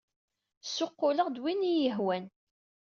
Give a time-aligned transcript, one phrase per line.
[0.65, 2.25] Ssuqquleɣ-d win ay iyi-yehwan!